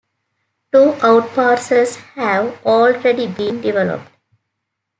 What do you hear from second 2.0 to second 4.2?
have already been developed.